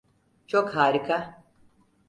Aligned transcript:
Çok 0.47 0.75
harika! 0.75 1.43